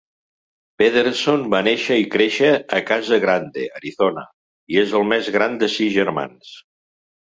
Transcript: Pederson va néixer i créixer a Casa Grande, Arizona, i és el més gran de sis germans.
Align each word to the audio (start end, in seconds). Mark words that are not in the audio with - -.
Pederson 0.81 1.43
va 1.55 1.59
néixer 1.67 1.99
i 2.05 2.09
créixer 2.17 2.51
a 2.79 2.81
Casa 2.89 3.21
Grande, 3.29 3.69
Arizona, 3.83 4.27
i 4.75 4.85
és 4.89 5.01
el 5.03 5.09
més 5.15 5.35
gran 5.41 5.65
de 5.65 5.75
sis 5.81 5.99
germans. 6.03 6.61